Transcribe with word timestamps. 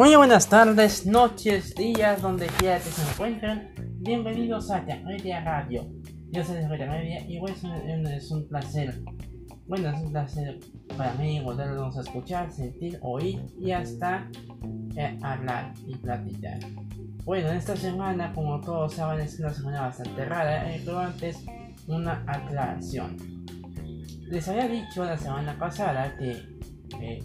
Muy 0.00 0.16
buenas 0.16 0.48
tardes, 0.48 1.04
noches, 1.04 1.74
días, 1.74 2.22
donde 2.22 2.46
quiera 2.46 2.78
que 2.78 2.88
se 2.88 3.02
encuentren. 3.02 3.74
Bienvenidos 3.98 4.70
a 4.70 4.80
Media 4.80 5.44
Radio. 5.44 5.92
Yo 6.30 6.42
soy 6.42 6.64
Media 6.64 7.20
y 7.28 7.38
hoy 7.38 7.52
es 8.06 8.30
un, 8.30 8.48
placer. 8.48 8.98
Bueno, 9.66 9.90
es 9.90 10.00
un 10.00 10.10
placer 10.10 10.58
para 10.96 11.12
mí 11.16 11.40
volverlos 11.40 11.98
a 11.98 12.00
escuchar, 12.00 12.50
sentir, 12.50 12.98
oír 13.02 13.42
y 13.60 13.72
hasta 13.72 14.26
eh, 14.96 15.18
hablar 15.20 15.74
y 15.86 15.94
platicar. 15.96 16.60
Bueno, 17.26 17.50
en 17.50 17.56
esta 17.58 17.76
semana, 17.76 18.32
como 18.32 18.58
todos 18.62 18.94
saben, 18.94 19.20
es 19.20 19.38
una 19.38 19.52
semana 19.52 19.82
bastante 19.82 20.24
rara, 20.24 20.74
eh, 20.74 20.80
pero 20.82 20.98
antes 20.98 21.44
una 21.88 22.24
aclaración. 22.26 23.18
Les 24.30 24.48
había 24.48 24.66
dicho 24.66 25.04
la 25.04 25.18
semana 25.18 25.58
pasada 25.58 26.16
que 26.16 26.58
eh, 27.02 27.22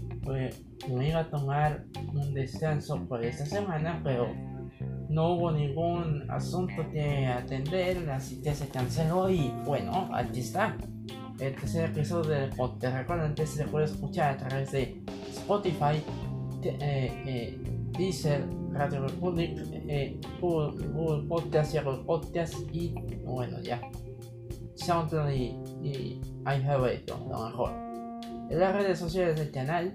me 0.94 1.10
iba 1.10 1.22
a 1.22 1.30
tomar 1.30 1.86
un 2.14 2.34
descanso 2.34 3.06
por 3.08 3.24
esta 3.24 3.46
semana, 3.46 4.02
pero 4.04 4.28
no 5.10 5.34
hubo 5.34 5.52
ningún 5.52 6.30
asunto 6.30 6.90
que 6.92 7.28
atender, 7.28 8.10
así 8.10 8.42
que 8.42 8.54
se 8.54 8.68
canceló 8.68 9.30
y 9.30 9.52
bueno, 9.66 10.10
aquí 10.14 10.40
está. 10.40 10.78
El 11.40 11.54
tercer 11.56 11.90
episodio 11.90 12.30
del 12.30 12.50
podcast. 12.52 12.96
Recuerden 12.96 13.36
que 13.36 13.46
se 13.46 13.66
puede 13.66 13.86
escuchar 13.86 14.36
a 14.36 14.38
través 14.38 14.72
de 14.72 15.04
Spotify, 15.30 16.02
eh, 16.64 17.12
eh, 17.26 17.60
Deezer, 17.98 18.46
Radio 18.72 19.02
Republic, 19.02 19.58
eh, 19.88 20.20
Google, 20.40 21.28
Apple 21.60 22.04
Podcast 22.06 22.56
y 22.72 22.96
bueno, 23.26 23.60
ya. 23.62 23.82
SoundCloud 24.76 25.30
y, 25.30 25.58
y 25.84 26.22
iHeartRadio, 26.46 27.18
lo 27.30 27.46
mejor. 27.50 27.72
En 28.50 28.60
las 28.60 28.76
redes 28.76 29.00
sociales 29.00 29.38
del 29.38 29.52
canal 29.52 29.92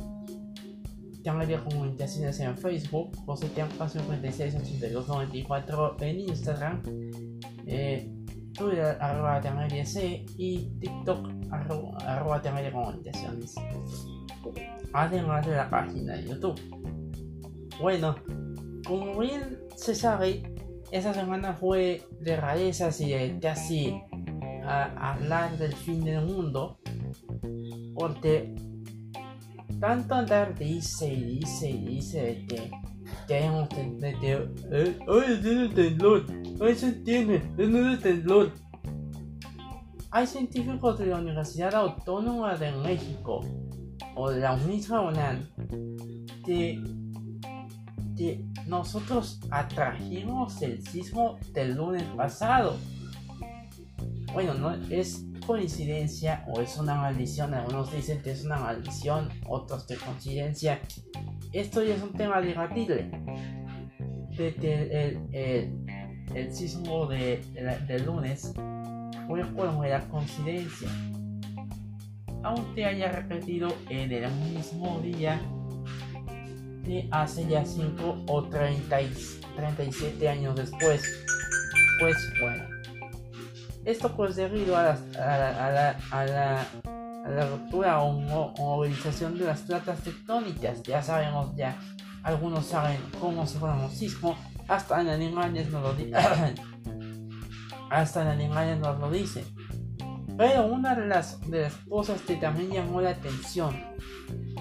Canal 1.24 1.64
Comunicaciones 1.64 2.38
en 2.40 2.56
Facebook, 2.56 3.16
José 3.26 3.48
Tiampa 3.48 3.88
568294 3.88 5.96
en 6.00 6.20
Instagram, 6.20 6.82
eh, 7.66 8.08
Twitter 8.54 8.96
arroba 9.00 9.42
C 9.84 10.24
y 10.36 10.58
TikTok 10.80 11.28
arroba, 11.50 11.98
arroba 12.06 12.40
Comunicaciones. 12.42 13.54
Además 14.92 15.46
de 15.46 15.56
la 15.56 15.70
página 15.70 16.16
de 16.16 16.28
YouTube. 16.28 16.60
Bueno, 17.80 18.14
como 18.86 19.18
bien 19.18 19.58
se 19.76 19.94
sabe, 19.94 20.42
esa 20.90 21.14
semana 21.14 21.54
fue 21.54 22.02
de 22.20 22.36
rarezas 22.36 23.00
y 23.00 23.10
de 23.10 23.38
casi 23.40 24.02
hablar 24.66 25.56
del 25.58 25.74
fin 25.74 26.04
del 26.04 26.26
mundo. 26.26 26.78
Porque 27.94 28.54
tanto 29.80 30.14
andar 30.14 30.56
dice 30.58 31.12
y 31.12 31.38
dice 31.38 31.70
y 31.70 31.84
dice 31.84 32.22
de 32.22 32.46
que 32.46 32.70
de 33.28 34.18
que 34.20 34.32
eh, 34.70 34.98
tiene 35.42 35.68
temblor 35.68 36.26
ay 36.60 36.74
se 36.74 36.92
tiene 36.92 37.38
tiene 37.56 37.96
temblor 37.96 38.52
hay 40.12 40.26
científicos 40.26 40.98
de 40.98 41.06
la 41.06 41.18
Universidad 41.18 41.72
Autónoma 41.74 42.56
de 42.56 42.72
México 42.72 43.40
o 44.16 44.30
de 44.30 44.40
la 44.40 44.58
que, 46.44 46.82
que 48.16 48.44
nosotros 48.66 49.40
atrajimos 49.50 50.60
el 50.62 50.84
sismo 50.84 51.38
del 51.52 51.76
lunes 51.76 52.02
pasado. 52.16 52.76
Bueno 54.32 54.54
no 54.54 54.74
es 54.90 55.24
coincidencia 55.50 56.44
o 56.46 56.60
es 56.60 56.78
una 56.78 56.94
maldición. 56.94 57.54
Algunos 57.54 57.92
dicen 57.92 58.22
que 58.22 58.30
es 58.30 58.44
una 58.44 58.56
maldición, 58.56 59.28
otros 59.48 59.82
que 59.84 59.96
coincidencia. 59.96 60.80
Esto 61.52 61.82
ya 61.82 61.96
es 61.96 62.02
un 62.02 62.12
tema 62.12 62.40
debatible. 62.40 63.10
De 64.36 64.54
que 64.54 65.18
el, 65.32 65.74
el, 66.36 66.54
sismo 66.54 67.06
de, 67.06 67.42
del 67.88 68.06
lunes 68.06 68.54
fue 69.26 69.44
por 69.46 69.88
la 69.88 70.08
coincidencia. 70.08 70.88
Aunque 72.44 72.86
haya 72.86 73.10
repetido 73.10 73.74
en 73.88 74.12
el 74.12 74.30
mismo 74.54 75.00
día 75.00 75.40
de 76.84 77.08
hace 77.10 77.44
ya 77.48 77.64
5 77.64 78.24
o 78.28 78.48
30, 78.48 78.98
37 79.56 80.28
años 80.28 80.54
después. 80.54 81.02
Pues 81.98 82.16
bueno 82.40 82.69
esto 83.84 84.14
pues 84.16 84.36
debido 84.36 84.76
a, 84.76 84.82
la, 85.14 85.96
a, 86.10 86.24
la, 86.24 86.66
a 87.24 87.46
ruptura 87.46 88.00
o, 88.00 88.12
movilización 88.12 89.38
de 89.38 89.46
las 89.46 89.60
platas 89.60 90.00
tectónicas. 90.02 90.82
Ya 90.82 91.02
sabemos, 91.02 91.54
ya 91.56 91.78
algunos 92.22 92.66
saben 92.66 93.00
cómo 93.20 93.46
se 93.46 93.58
forma 93.58 93.84
un 93.84 93.90
sismo, 93.90 94.36
hasta 94.68 95.00
en 95.00 95.08
animales 95.08 95.70
nos 95.70 95.82
lo 95.82 95.92
dicen. 95.94 96.14
hasta 97.90 98.22
en 98.22 98.28
animales 98.28 98.78
nos 98.78 98.98
lo 98.98 99.10
dicen. 99.10 99.44
Pero 100.36 100.66
una 100.66 100.94
de 100.94 101.06
las, 101.06 101.40
de 101.50 101.62
las 101.62 101.74
cosas 101.88 102.20
que 102.22 102.36
también 102.36 102.70
llamó 102.70 103.00
la 103.00 103.10
atención 103.10 103.76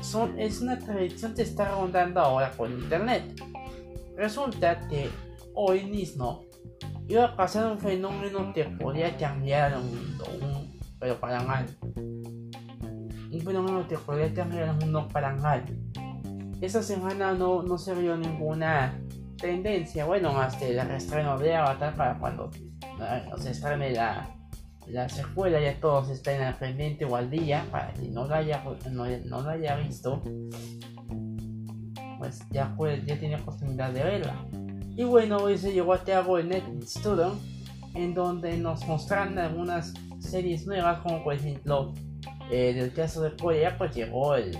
son, 0.01 0.37
es 0.39 0.61
una 0.61 0.77
tradición 0.77 1.33
que 1.35 1.43
está 1.43 1.69
rondando 1.69 2.19
ahora 2.19 2.51
por 2.51 2.69
internet. 2.69 3.41
Resulta 4.17 4.87
que 4.87 5.09
hoy 5.53 5.85
mismo 5.85 6.48
iba 7.09 7.25
a 7.25 7.35
pasar 7.35 7.71
un 7.71 7.79
fenómeno 7.79 8.53
que 8.53 8.65
podía 8.65 9.17
cambiar 9.17 9.73
el 9.73 9.79
mundo, 9.79 10.25
pero 10.99 11.19
para 11.19 11.41
mal. 11.41 11.65
Un 13.31 13.41
fenómeno 13.43 13.87
que 13.87 13.97
podría 13.97 14.31
cambiar 14.31 14.69
el 14.69 14.75
mundo 14.75 15.07
para 15.11 15.35
mal. 15.35 15.65
Esa 16.61 16.83
semana 16.83 17.33
no, 17.33 17.63
no 17.63 17.77
se 17.79 17.95
vio 17.95 18.15
ninguna 18.15 18.93
tendencia, 19.37 20.05
bueno, 20.05 20.35
que 20.59 20.69
el 20.69 20.87
reestreno 20.87 21.37
de 21.39 21.55
Avatar 21.55 21.95
para 21.95 22.19
cuando 22.19 22.51
se 23.37 23.51
estrene 23.51 23.91
la, 23.91 24.29
la 24.87 25.09
secuela, 25.09 25.59
ya 25.59 25.79
todos 25.79 26.09
estén 26.09 26.41
al 26.41 26.55
pendiente 26.55 27.05
o 27.05 27.15
al 27.15 27.31
día, 27.31 27.65
para 27.71 27.91
que 27.93 28.07
no 28.09 28.25
lo 28.25 28.35
haya, 28.35 28.63
no, 28.91 29.05
no 29.25 29.41
lo 29.41 29.49
haya 29.49 29.77
visto, 29.77 30.21
pues 32.19 32.43
ya, 32.51 32.75
puede, 32.75 33.03
ya 33.03 33.17
tiene 33.17 33.37
oportunidad 33.37 33.91
de 33.93 34.03
verla. 34.03 34.35
Y 34.99 35.05
bueno, 35.05 35.37
hoy 35.37 35.57
se 35.57 35.71
llegó 35.71 35.93
a 35.93 36.03
cabo 36.03 36.37
el 36.39 36.49
Netflix 36.49 36.95
Studio, 36.95 37.33
en 37.95 38.13
donde 38.13 38.57
nos 38.57 38.85
mostraron 38.85 39.39
algunas 39.39 39.93
series 40.19 40.67
nuevas, 40.67 40.99
como 40.99 41.23
por 41.23 41.35
ejemplo, 41.35 41.93
eh, 42.51 42.73
del 42.73 42.91
caso 42.91 43.21
de 43.21 43.33
Corea, 43.37 43.77
pues 43.77 43.95
llegó 43.95 44.35
el 44.35 44.57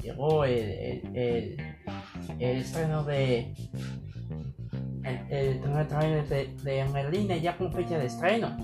llegó 0.00 0.44
el, 0.44 1.06
el, 1.14 1.56
el, 2.40 2.56
estreno 2.56 3.04
de 3.04 3.54
el, 5.30 5.60
de, 6.28 6.56
de 6.64 6.84
Merlina 6.92 7.36
ya 7.36 7.56
con 7.56 7.72
fecha 7.72 7.98
de 7.98 8.06
estreno. 8.06 8.56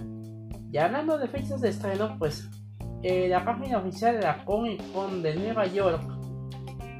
Y 0.72 0.78
hablando 0.78 1.16
de 1.16 1.28
fechas 1.28 1.60
de 1.60 1.69
estreno, 1.69 2.16
pues 2.19 2.50
eh, 3.04 3.28
la 3.28 3.44
página 3.44 3.78
oficial 3.78 4.16
de 4.16 4.22
la 4.22 4.44
Comic 4.44 4.82
Con 4.92 5.22
de 5.22 5.37
Nueva 5.37 5.64
York, 5.69 6.03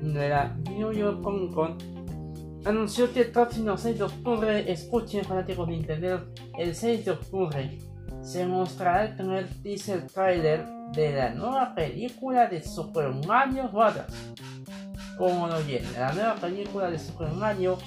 de 0.03 0.29
la 0.29 0.57
New 0.71 0.93
York 0.93 1.21
Comic 1.21 1.53
Con, 1.53 1.98
anunció 2.69 3.13
que 3.13 3.23
el 3.23 3.31
próximo 3.31 3.77
6 3.79 3.99
de 3.99 4.05
octubre, 4.05 4.71
escuchen 4.71 5.25
fanáticos 5.25 5.67
de 5.67 5.73
Nintendo, 5.75 6.27
el 6.59 6.75
6 6.75 7.05
de 7.05 7.11
octubre 7.11 7.79
se 8.23 8.47
mostrará 8.47 9.07
el 9.07 9.15
primer 9.15 9.49
teaser 9.63 10.07
trailer 10.07 10.67
de 10.93 11.13
la 11.13 11.31
nueva 11.31 11.75
película 11.75 12.47
de 12.47 12.63
Super 12.63 13.09
Mario 13.27 13.71
Bros. 13.71 13.95
Como 15.17 15.47
lo 15.49 15.63
viene, 15.63 15.87
la 15.99 16.13
nueva 16.13 16.35
película 16.35 16.91
de 16.91 16.99
Super 16.99 17.31
Mario 17.31 17.79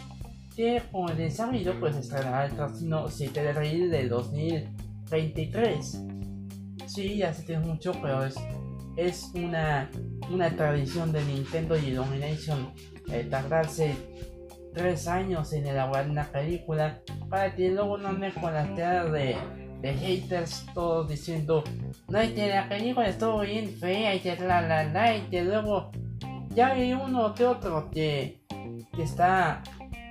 que 0.56 0.82
con 0.92 1.10
el 1.10 1.18
desarrollo 1.18 1.80
pues 1.80 1.96
estará 1.96 2.46
el 2.46 2.54
próximo 2.54 3.08
7 3.08 3.42
de 3.42 3.50
abril 3.50 3.92
de 3.92 4.08
2023. 4.08 6.02
Sí, 6.88 7.18
ya 7.18 7.34
se 7.34 7.44
tiene 7.44 7.66
mucho, 7.66 7.94
pero 8.02 8.26
es, 8.26 8.36
es 8.98 9.32
una, 9.36 9.90
una 10.30 10.50
tradición 10.56 11.12
de 11.12 11.24
Nintendo 11.24 11.78
y 11.78 11.86
Illumination 11.86 12.74
eh, 13.12 13.28
tardarse 13.30 13.96
tres 14.74 15.08
años 15.08 15.52
en 15.54 15.68
elaborar 15.68 16.10
una 16.10 16.26
película 16.26 17.02
para 17.30 17.56
que 17.56 17.70
luego 17.70 17.98
no 17.98 18.12
me 18.14 18.32
telas 18.32 19.12
de, 19.12 19.36
de 19.82 19.94
haters 19.94 20.66
todos 20.74 21.10
diciendo 21.10 21.64
no 22.10 22.20
hay 22.20 22.34
que 22.34 22.50
la 22.50 22.70
película 22.70 23.08
estuvo 23.08 23.40
bien 23.42 23.70
fea 23.70 24.16
y 24.16 24.20
que 24.20 24.36
la 24.38 24.62
la 24.62 24.84
la 24.84 25.18
y 25.18 25.22
que 25.30 25.44
luego 25.44 25.92
ya 26.50 26.68
hay 26.68 26.94
uno 26.94 27.34
que 27.34 27.46
otro 27.46 27.90
que, 27.90 28.42
que 28.96 29.04
está 29.04 29.64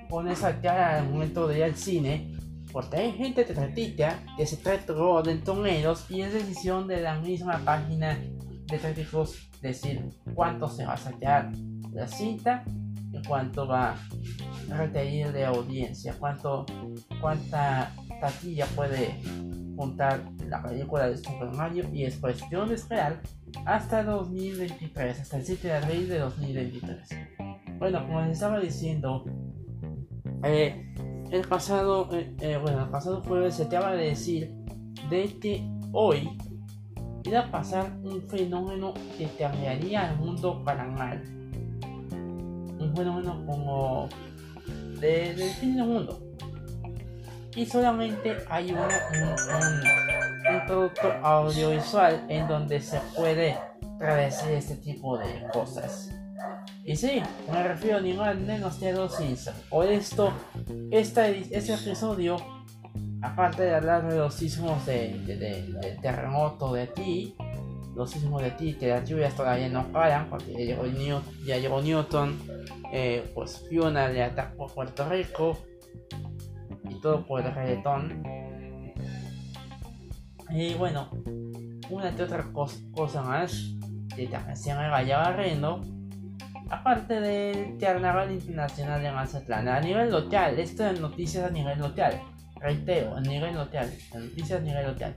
con 0.08 0.28
esa 0.28 0.60
cara 0.60 0.98
al 0.98 1.08
momento 1.08 1.46
de 1.46 1.58
ir 1.58 1.64
al 1.64 1.76
cine 1.76 2.36
porque 2.72 2.96
hay 2.96 3.12
gente 3.12 3.44
que 3.44 3.54
critica 3.54 4.18
que 4.36 4.46
se 4.46 4.56
trata 4.56 4.92
de 5.22 5.32
entoneros 5.32 6.10
y 6.10 6.22
es 6.22 6.32
decisión 6.32 6.86
de 6.86 7.00
la 7.00 7.14
misma 7.20 7.58
página 7.64 8.18
de 8.66 8.78
críticos 8.78 9.50
decir 9.60 10.08
cuánto 10.34 10.68
se 10.68 10.86
va 10.86 10.94
a 10.94 10.96
sacar 10.96 11.50
la 11.92 12.06
cinta 12.06 12.64
cuánto 13.26 13.66
va 13.66 13.96
retener 14.68 15.32
de 15.32 15.44
audiencia, 15.44 16.14
cuánto, 16.18 16.66
cuánta 17.20 17.92
taquilla 18.20 18.66
puede 18.76 19.20
juntar 19.76 20.20
la 20.46 20.62
película 20.62 21.08
de 21.08 21.16
Super 21.16 21.50
Mario 21.52 21.88
y 21.92 22.04
es 22.04 22.16
cuestión 22.16 22.68
de 22.68 22.74
esperar 22.74 23.20
hasta 23.64 24.02
2023, 24.04 25.20
hasta 25.20 25.38
el 25.38 25.44
7 25.44 25.68
de 25.68 25.74
abril 25.74 26.08
de 26.08 26.18
2023. 26.18 27.08
bueno, 27.78 28.06
como 28.06 28.20
les 28.22 28.32
estaba 28.32 28.60
diciendo, 28.60 29.24
eh, 30.44 30.94
el 31.30 31.48
pasado, 31.48 32.08
eh, 32.12 32.34
eh, 32.40 32.58
bueno, 32.60 32.84
el 32.84 32.90
pasado 32.90 33.22
jueves 33.22 33.54
se 33.54 33.66
te 33.66 33.78
va 33.78 33.90
a 33.90 33.94
decir 33.94 34.52
de 35.08 35.38
que 35.38 35.66
hoy 35.92 36.36
iba 37.24 37.40
a 37.40 37.50
pasar 37.50 37.98
un 38.02 38.22
fenómeno 38.28 38.94
que 39.16 39.28
cambiaría 39.38 40.10
al 40.10 40.18
mundo 40.18 40.62
para 40.64 40.86
mal. 40.86 41.39
Un 42.90 42.96
fenómeno 42.96 43.44
como 43.46 44.08
de, 45.00 45.34
del 45.34 45.50
fin 45.54 45.76
del 45.76 45.86
mundo. 45.86 46.18
Y 47.54 47.66
solamente 47.66 48.36
hay 48.48 48.72
un, 48.72 48.78
un, 48.78 50.66
producto 50.66 51.12
audiovisual 51.22 52.24
en 52.28 52.48
donde 52.48 52.80
se 52.80 52.98
puede 53.16 53.56
traducir 53.98 54.50
este 54.50 54.76
tipo 54.76 55.16
de 55.18 55.46
cosas. 55.52 56.10
Y 56.84 56.96
sí, 56.96 57.22
me 57.52 57.62
refiero 57.62 58.00
ni 58.00 58.12
más 58.14 58.36
menos 58.36 58.80
de 58.80 58.92
los 58.92 59.14
Simpsons. 59.14 59.56
Por 59.68 59.86
esto, 59.86 60.32
este 60.90 61.40
episodio, 61.50 62.36
aparte 63.22 63.62
de 63.62 63.74
hablar 63.74 64.08
de 64.08 64.16
los 64.16 64.34
sismos 64.34 64.84
de, 64.86 65.18
del 65.26 66.00
terremoto 66.00 66.72
de 66.72 66.86
ti, 66.88 67.36
los 67.94 68.10
sismos 68.10 68.42
de 68.42 68.50
ti, 68.52 68.74
que 68.74 68.88
las 68.88 69.08
lluvias 69.08 69.34
todavía 69.34 69.68
no 69.68 69.90
paran, 69.92 70.28
porque 70.28 70.52
ya 71.44 71.58
llegó, 71.58 71.80
Newton, 71.80 72.38
eh, 72.92 73.30
pues 73.34 73.64
Fiona 73.68 74.08
le 74.08 74.22
atacó 74.22 74.66
a 74.66 74.68
Puerto 74.68 75.08
Rico, 75.08 75.58
y 76.88 77.00
todo 77.00 77.26
por 77.26 77.40
el 77.40 77.54
reggaetón. 77.54 78.22
Y 80.50 80.74
bueno, 80.74 81.10
una 81.90 82.10
de 82.10 82.22
otra 82.22 82.44
cosa 82.92 83.22
más, 83.22 83.74
que 84.14 84.26
también 84.26 84.56
se 84.56 84.74
me 84.74 84.88
vaya 84.88 85.18
barriendo 85.18 85.80
aparte 86.70 87.20
del 87.20 87.76
Carnaval 87.78 88.32
Internacional 88.32 89.02
de 89.02 89.10
Mazatlán, 89.10 89.68
a 89.68 89.80
nivel 89.80 90.10
local, 90.10 90.58
esto 90.58 90.86
es 90.86 91.00
noticias 91.00 91.44
a 91.44 91.50
nivel 91.50 91.78
local, 91.78 92.20
reitero, 92.60 93.16
a 93.16 93.20
nivel 93.20 93.54
local, 93.54 93.90
noticias 94.14 94.60
a 94.60 94.62
nivel 94.62 94.86
local. 94.86 95.16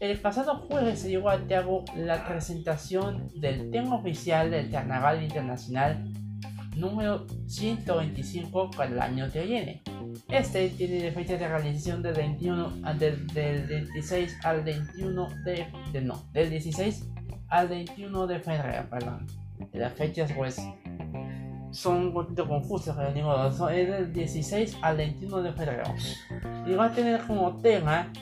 El 0.00 0.18
pasado 0.20 0.56
jueves 0.68 1.00
se 1.00 1.10
llevó 1.10 1.30
a 1.30 1.46
cabo 1.46 1.84
la 1.96 2.26
presentación 2.26 3.28
del 3.34 3.70
tema 3.70 3.96
oficial 3.96 4.50
del 4.50 4.70
Carnaval 4.70 5.22
Internacional 5.22 6.04
número 6.76 7.26
125 7.46 8.70
para 8.72 8.90
el 8.90 9.00
año 9.00 9.30
que 9.32 9.44
viene. 9.44 9.82
Este 10.28 10.68
tiene 10.70 11.10
fecha 11.12 11.36
de 11.36 11.48
realización 11.48 12.02
del 12.02 12.14
21 12.14 12.70
del, 12.98 13.26
del 13.28 13.68
16 13.68 14.38
al 14.42 14.62
21 14.62 15.28
de, 15.44 15.66
de, 15.92 16.00
no, 16.00 16.24
del 16.32 16.50
16 16.50 17.08
al 17.48 17.68
21 17.68 18.26
de 18.26 18.40
febrero, 18.40 18.88
perdón 18.90 19.26
las 19.72 19.92
fechas 19.92 20.32
pues 20.32 20.60
son 21.70 21.96
un 21.96 22.12
poquito 22.12 22.46
confusas, 22.46 22.96
pero 22.96 23.52
son, 23.52 23.74
es 23.74 23.88
del 23.88 24.12
16 24.12 24.78
al 24.80 24.96
21 24.96 25.42
de 25.42 25.52
febrero. 25.52 25.84
Y 26.66 26.74
va 26.74 26.86
a 26.86 26.92
tener 26.92 27.20
como 27.26 27.56
tema 27.56 28.12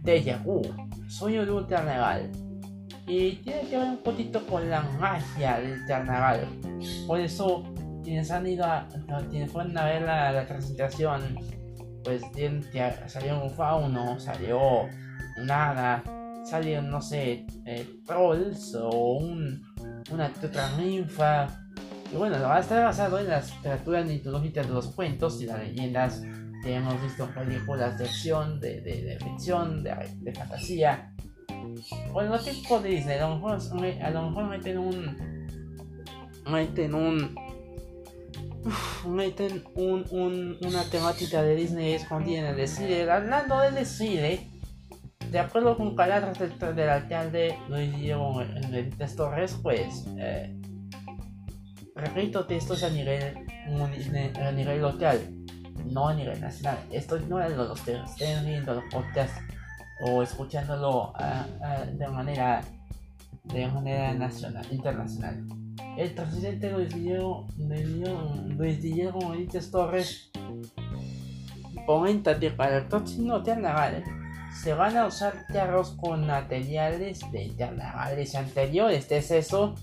de 0.00 0.36
Vu, 0.44 0.62
sueño 1.08 1.44
de 1.44 1.52
un 1.52 1.64
carnaval. 1.64 2.30
Y 3.06 3.36
tiene 3.36 3.62
que 3.68 3.78
ver 3.78 3.88
un 3.88 3.98
poquito 3.98 4.44
con 4.46 4.68
la 4.68 4.82
magia 4.82 5.60
del 5.60 5.84
carnaval. 5.86 6.46
Por 7.06 7.20
eso, 7.20 7.64
quienes 8.04 8.30
han 8.30 8.46
ido 8.46 8.64
a, 8.64 8.86
quienes 9.30 9.50
fueron 9.50 9.76
a 9.78 9.84
ver 9.86 10.02
la, 10.02 10.46
presentación, 10.46 11.38
pues 12.04 12.22
salió 13.06 13.42
un 13.42 13.50
fauno, 13.50 14.20
salió 14.20 14.88
nada, 15.42 16.02
salió, 16.44 16.82
no 16.82 17.00
sé, 17.00 17.46
eh, 17.64 18.00
trolls 18.06 18.74
o 18.74 19.18
un 19.18 19.62
una 20.10 20.32
otra 20.42 20.76
ninfa. 20.76 21.48
Y 22.12 22.16
bueno, 22.16 22.40
va 22.40 22.56
a 22.56 22.60
estar 22.60 22.84
basado 22.84 23.18
en 23.18 23.28
las 23.28 23.52
criaturas 23.52 24.06
mitológicas 24.06 24.66
de 24.66 24.72
los 24.72 24.88
cuentos 24.88 25.40
y 25.42 25.46
las 25.46 25.58
leyendas 25.58 26.22
que 26.62 26.74
hemos 26.74 27.00
visto 27.02 27.24
en 27.24 27.34
películas 27.34 27.98
de 27.98 28.04
acción, 28.04 28.60
de, 28.60 28.80
de, 28.80 29.18
ficción, 29.22 29.82
de, 29.82 29.94
de, 30.20 30.32
fantasía. 30.32 31.12
Bueno, 32.12 32.30
los 32.30 32.44
tipos 32.44 32.82
de 32.82 32.90
Disney, 32.90 33.18
a 33.18 33.28
lo 33.28 33.36
mejor, 33.36 33.58
a 34.02 34.10
lo 34.10 34.30
mejor 34.30 34.48
meten 34.48 34.78
un. 34.78 35.16
meten 36.50 36.94
un. 36.94 37.34
meten 39.06 39.64
un, 39.74 40.04
un, 40.10 40.58
una 40.62 40.84
temática 40.84 41.42
de 41.42 41.54
Disney 41.54 41.94
escondida 41.94 42.40
en 42.40 42.46
el 42.46 42.56
desfile. 42.56 43.10
Hablando 43.10 43.60
del 43.60 43.74
desfile 43.74 44.48
de 45.30 45.38
acuerdo 45.38 45.76
con 45.76 45.94
palabras 45.94 46.38
del, 46.38 46.88
alcalde 46.88 47.58
Luis 47.68 47.94
Diego 47.96 48.36
Benítez 48.36 49.14
Torres, 49.14 49.58
pues, 49.62 50.06
eh, 50.18 50.56
repito 51.94 52.46
es 52.48 52.82
a 52.82 52.88
nivel, 52.88 53.46
a 54.40 54.52
nivel 54.52 54.80
local, 54.80 55.20
no 55.90 56.08
a 56.08 56.14
nivel 56.14 56.40
nacional. 56.40 56.78
Esto 56.90 57.18
no 57.20 57.40
es 57.40 57.56
lo 57.56 57.74
que 57.74 58.00
estén 58.02 58.44
viendo 58.44 58.74
los 58.74 58.84
podcasts 58.90 59.40
o 60.00 60.22
escuchándolo 60.22 61.12
de 61.92 62.08
manera 62.08 62.62
de 63.44 63.66
manera 63.68 64.12
nacional, 64.14 64.66
internacional. 64.70 65.44
El 65.96 66.10
presidente 66.12 66.70
Luis 66.70 66.94
Diego, 66.94 67.46
Luis 67.58 68.82
Diego 68.82 69.30
Benítez 69.30 69.70
Torres 69.70 70.30
comenta 71.86 72.38
que 72.38 72.50
para 72.50 72.78
el 72.78 72.84
próximo 72.84 73.42
carnaval 73.42 74.04
se 74.52 74.74
van 74.74 74.96
a 74.96 75.06
usar 75.06 75.46
carros 75.46 75.92
con 75.92 76.26
materiales 76.26 77.20
de 77.32 77.54
carnavales 77.56 78.34
anteriores. 78.34 79.10
¿Es 79.10 79.30
eso? 79.30 79.74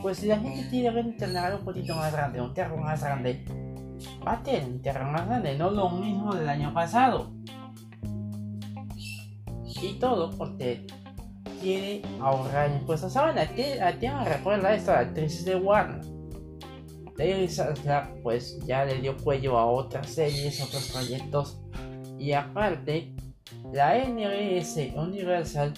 Pues 0.00 0.18
si 0.18 0.26
la 0.26 0.38
gente 0.38 0.68
quiere 0.68 0.90
ver 0.90 1.06
un 1.06 1.16
carnaval 1.16 1.56
un 1.56 1.64
poquito 1.64 1.94
más 1.94 2.12
grande, 2.12 2.40
un 2.40 2.54
carro 2.54 2.76
más 2.78 3.02
grande, 3.02 3.44
va 4.26 4.32
a 4.32 4.42
tener 4.42 4.64
un 4.64 4.78
carro 4.78 5.10
más 5.10 5.26
grande, 5.26 5.56
no 5.56 5.70
lo 5.70 5.90
mismo 5.90 6.34
del 6.34 6.48
año 6.48 6.72
pasado. 6.72 7.32
Y 9.82 9.94
todo 9.94 10.30
porque 10.30 10.86
quiere 11.60 12.02
ahorrar 12.20 12.70
impuestos. 12.70 13.16
Ahora, 13.16 13.42
¿a 13.42 13.46
quién 13.46 14.16
me 14.16 14.24
recuerda 14.24 14.74
esto? 14.74 14.92
La 14.92 15.00
actriz 15.00 15.44
de 15.44 15.56
Warner. 15.56 16.04
David 17.16 17.50
pues 18.22 18.58
ya 18.66 18.84
le 18.84 19.00
dio 19.00 19.16
cuello 19.16 19.58
a 19.58 19.66
otras 19.66 20.08
series, 20.08 20.62
otros 20.62 20.90
proyectos. 20.92 21.60
Y 22.18 22.32
aparte, 22.32 23.14
la 23.72 23.98
NRS 23.98 24.94
Universal 24.96 25.74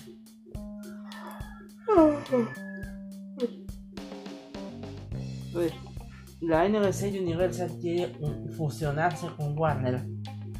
la 6.47 6.69
NRS 6.69 7.03
Universal 7.03 7.71
quiere 7.81 8.13
fusionarse 8.57 9.29
con 9.37 9.59
Warner 9.59 10.05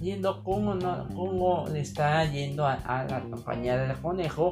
viendo 0.01 0.43
cómo, 0.45 0.75
no, 0.75 1.65
le 1.73 1.81
está 1.81 2.25
yendo 2.31 2.67
a, 2.67 3.07
la 3.09 3.23
compañía 3.31 3.79
del 3.79 3.97
conejo 3.99 4.51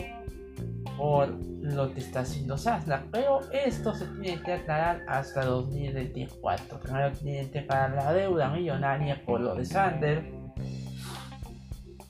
por 0.97 1.29
lo 1.61 1.93
que 1.93 2.01
está 2.01 2.21
haciendo 2.21 2.57
Sasla. 2.57 3.05
Pero 3.11 3.41
esto 3.53 3.95
se 3.95 4.07
tiene 4.07 4.43
que 4.43 4.53
aclarar 4.55 5.03
hasta 5.09 5.45
2024 5.45 6.81
primero 6.81 7.13
tiene 7.13 7.51
que 7.51 7.63
pagar 7.63 7.91
la 7.93 8.13
deuda 8.13 8.49
millonaria 8.51 9.23
por 9.27 9.41
lo 9.41 9.55
de 9.55 9.65
Sander. 9.65 10.33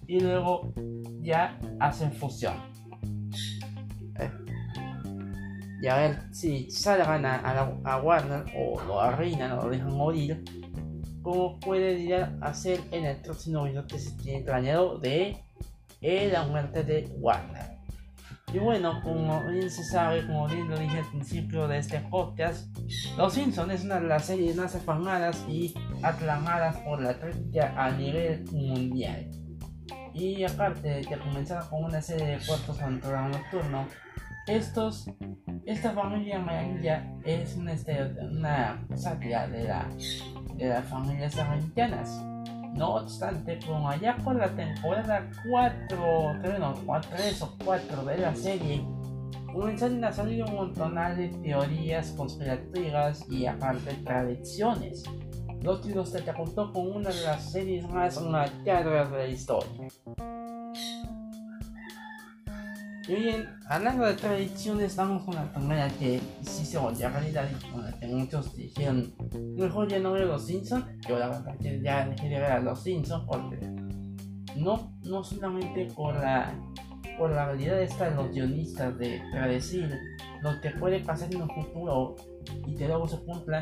Y 0.06 0.20
luego 0.20 0.72
ya 1.20 1.58
hacen 1.80 2.12
fusión. 2.12 2.71
Y 5.82 5.88
a 5.88 5.96
ver 5.96 6.22
si 6.30 6.70
salgan 6.70 7.26
a, 7.26 7.38
a, 7.84 8.00
Warner 8.00 8.44
o 8.56 8.80
lo 8.82 9.00
arruinan 9.00 9.50
o 9.58 9.64
lo 9.64 9.70
dejan 9.70 9.92
morir, 9.92 10.44
como 11.22 11.58
puede 11.58 11.98
ir 11.98 12.14
a 12.14 12.32
hacer 12.40 12.80
en 12.92 13.04
el 13.04 13.16
próximo 13.16 13.64
video 13.64 13.84
que 13.88 13.98
se 13.98 14.12
tiene 14.12 14.44
planeado 14.44 14.98
de 14.98 15.36
eh, 16.00 16.30
la 16.32 16.44
muerte 16.44 16.84
de 16.84 17.12
Warner. 17.18 17.78
Y 18.52 18.60
bueno, 18.60 19.00
como 19.02 19.44
bien 19.50 19.68
se 19.68 19.82
sabe, 19.82 20.24
como 20.24 20.46
bien 20.46 20.68
lo 20.68 20.78
dije 20.78 20.98
al 20.98 21.10
principio 21.10 21.66
de 21.66 21.78
este 21.78 21.98
podcast, 21.98 22.68
Los 23.16 23.34
Simpsons 23.34 23.72
es 23.72 23.82
una 23.82 23.98
de 23.98 24.06
las 24.06 24.26
series 24.26 24.54
más 24.54 24.76
afamadas 24.76 25.44
y 25.48 25.74
aclamadas 26.04 26.76
por 26.82 27.02
la 27.02 27.18
crítica 27.18 27.74
a 27.76 27.90
nivel 27.90 28.44
mundial. 28.52 29.28
Y 30.14 30.44
aparte 30.44 30.88
de 30.88 31.00
que 31.00 31.18
comenzaba 31.18 31.68
con 31.68 31.82
una 31.82 32.00
serie 32.00 32.38
de 32.38 32.46
cortos 32.46 32.78
en 32.80 33.00
programa 33.00 33.30
nocturno, 33.30 33.88
estos, 34.46 35.10
esta 35.66 35.92
familia 35.92 36.38
amarilla 36.38 37.14
es 37.24 37.56
una, 37.56 37.74
una 38.30 38.86
sátira 38.96 39.46
de, 39.48 39.64
la, 39.64 39.88
de 40.56 40.68
las 40.68 40.84
familias 40.86 41.38
americanas. 41.38 42.22
No 42.74 42.94
obstante, 42.94 43.58
como 43.66 43.88
allá 43.88 44.16
por 44.24 44.34
la 44.36 44.48
temporada 44.48 45.28
4, 45.50 46.38
creo 46.40 46.58
no, 46.58 46.74
3 47.10 47.42
o 47.42 47.56
4 47.64 48.04
de 48.04 48.18
la 48.18 48.34
serie, 48.34 48.84
comenzaron 49.52 50.02
a 50.04 50.12
salir 50.12 50.42
un 50.44 50.54
montón 50.54 50.94
de 50.94 51.28
teorías 51.42 52.12
conspirativas 52.12 53.28
y 53.30 53.46
aparte 53.46 53.92
tradiciones 54.04 55.04
los 55.62 55.80
títulos 55.80 56.08
se 56.08 56.28
apuntó 56.28 56.72
con 56.72 56.90
una 56.96 57.10
de 57.10 57.22
las 57.22 57.52
series 57.52 57.88
más 57.88 58.20
marcadas 58.20 59.10
de 59.12 59.18
la 59.18 59.26
historia. 59.28 59.88
Y 63.08 63.14
bien, 63.16 63.48
hablando 63.68 64.06
de 64.06 64.14
tradiciones, 64.14 64.94
vamos 64.94 65.24
con 65.24 65.34
la 65.34 65.52
primera 65.52 65.88
que 65.98 66.20
sí 66.42 66.64
se 66.64 66.78
volvió 66.78 67.08
realidad 67.08 67.48
y 67.50 67.70
con 67.70 67.84
la 67.84 67.92
que 67.98 68.06
muchos 68.06 68.54
dijeron, 68.54 69.12
mejor 69.56 69.88
ya 69.88 69.98
no 69.98 70.12
veo 70.12 70.26
los 70.26 70.46
Simpsons, 70.46 70.84
yo 71.08 71.18
la 71.18 71.28
verdad 71.28 71.58
que 71.58 71.80
ya 71.82 72.06
dejé 72.06 72.28
de 72.28 72.38
ver 72.38 72.52
a 72.52 72.60
los 72.60 72.80
Simpsons 72.80 73.24
porque 73.26 73.58
no, 74.56 75.24
solamente 75.24 75.88
por 75.96 76.14
la, 76.14 76.54
por 77.18 77.30
la 77.30 77.46
realidad 77.46 77.78
de 77.78 78.14
los 78.14 78.30
guionistas 78.30 78.96
de 78.98 79.20
predecir 79.32 79.98
lo 80.42 80.60
que 80.60 80.70
puede 80.70 81.00
pasar 81.00 81.34
en 81.34 81.42
un 81.42 81.50
futuro 81.50 82.14
y 82.66 82.76
que 82.76 82.86
luego 82.86 83.08
se 83.08 83.18
cumpla, 83.24 83.60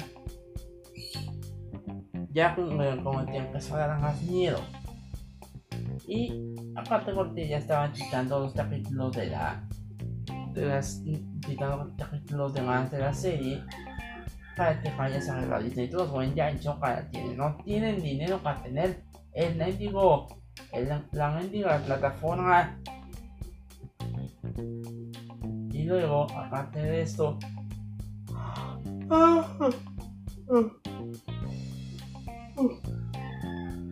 ya 2.30 2.54
como 2.54 2.82
el 2.82 3.26
tiempo 3.26 3.48
empezó 3.48 3.76
a 3.76 3.86
dar 3.86 4.00
más 4.00 4.20
miedo. 4.22 4.58
Y 6.06 6.32
aparte 6.76 7.12
porque 7.12 7.48
ya 7.48 7.58
estaban 7.58 7.92
quitando 7.92 8.40
los 8.40 8.52
capítulos 8.54 9.16
de 9.16 9.26
la 9.26 9.66
de 10.52 10.66
las 10.66 11.02
quitando 11.46 11.84
los 11.84 11.92
capítulos 11.94 12.52
de 12.54 12.62
más 12.62 12.90
de 12.90 12.98
la 12.98 13.14
serie 13.14 13.62
para 14.56 14.80
que 14.80 14.90
vayas 14.90 15.28
a 15.28 15.40
la 15.40 15.60
Disney 15.60 15.86
Plus. 15.86 16.08
O 16.10 16.22
en 16.22 16.34
ya 16.34 16.50
hecho 16.50 16.78
para 16.78 17.08
quienes 17.08 17.36
no 17.36 17.56
tienen 17.64 18.02
dinero 18.02 18.38
para 18.38 18.62
tener 18.62 19.02
el 19.32 19.56
mendigo 19.56 20.26
el, 20.72 20.88
la 21.12 21.30
mendiga 21.30 21.78
plataforma. 21.78 22.76
Y 25.72 25.84
luego 25.84 26.26
aparte 26.36 26.82
de 26.82 27.02
esto 27.02 27.38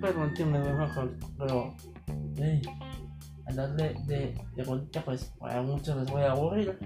perdón 0.00 0.32
me 0.38 0.58
mejor 0.58 1.16
pero 1.38 1.74
hey, 2.40 2.62
hablar 3.46 3.74
de, 3.76 3.94
de, 4.06 4.34
de 4.56 5.00
pues 5.04 5.34
a 5.40 5.62
muchos 5.62 5.96
les 5.96 6.10
voy 6.10 6.22
a 6.22 6.32
aburrir 6.32 6.78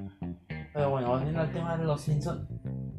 pero 0.72 0.90
bueno 0.90 1.08
volviendo 1.08 1.40
al 1.40 1.52
tema 1.52 1.76
de 1.76 1.84
los 1.84 2.00
Simpsons 2.00 2.48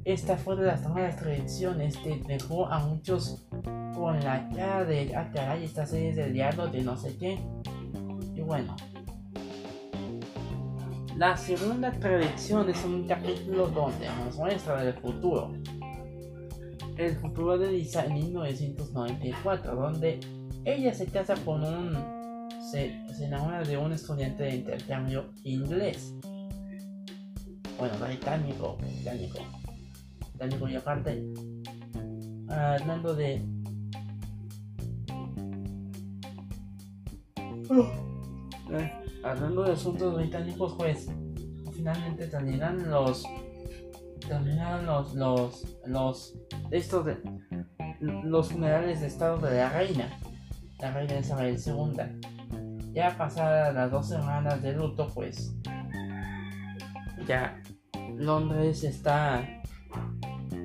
esta 0.05 0.35
fue 0.35 0.57
de 0.57 0.65
las 0.65 0.81
tradiciones 1.15 1.95
que 1.97 2.21
dejó 2.27 2.67
a 2.67 2.79
muchos 2.79 3.47
con 3.95 4.19
la 4.19 4.49
cara 4.49 4.83
de 4.83 5.15
ah 5.15 5.31
caray 5.33 5.63
esta 5.63 5.85
serie 5.85 6.09
es 6.09 6.15
del 6.17 6.33
diablo 6.33 6.67
de 6.67 6.81
no 6.81 6.97
sé 6.97 7.15
qué. 7.17 7.39
Y 8.35 8.41
bueno 8.41 8.75
la 11.15 11.37
segunda 11.37 11.91
tradición 11.91 12.69
es 12.69 12.83
un 12.83 13.07
capítulo 13.07 13.67
donde 13.67 14.07
nos 14.25 14.35
muestra 14.35 14.83
el 14.83 14.93
futuro. 14.95 15.53
El 16.97 17.15
futuro 17.15 17.57
de 17.57 17.71
Lisa 17.71 18.05
en 18.05 18.15
1994 18.15 19.75
donde 19.75 20.19
ella 20.65 20.93
se 20.93 21.05
casa 21.05 21.35
con 21.45 21.63
un 21.63 22.22
se, 22.73 23.23
enamora 23.23 23.63
de 23.63 23.77
un 23.77 23.93
estudiante 23.93 24.41
de 24.41 24.55
intercambio 24.55 25.31
inglés. 25.43 26.15
Bueno, 27.77 27.93
británico, 27.99 28.77
británico. 28.77 29.39
Británico 30.31 30.67
y 30.67 30.75
aparte, 30.75 31.23
hablando 32.49 33.13
de... 33.13 33.45
Eh, 38.71 38.91
hablando 39.23 39.63
de 39.63 39.73
asuntos 39.73 40.15
británicos, 40.15 40.73
pues 40.75 41.07
finalmente 41.73 42.27
terminan 42.27 42.89
los 42.89 43.23
terminaron 44.27 44.85
los 44.85 45.13
los 45.15 45.77
los 45.85 46.33
estos 46.71 47.05
de 47.05 47.17
los 47.99 48.49
funerales 48.49 49.01
de 49.01 49.07
estado 49.07 49.37
de 49.37 49.57
la 49.57 49.69
reina 49.69 50.17
la 50.79 50.91
reina 50.91 51.19
Isabel 51.19 51.57
II 51.57 52.32
ya 52.93 53.17
pasadas 53.17 53.73
las 53.73 53.91
dos 53.91 54.07
semanas 54.09 54.61
de 54.61 54.73
luto, 54.73 55.07
pues 55.13 55.55
ya 57.27 57.61
Londres 58.15 58.83
está 58.83 59.47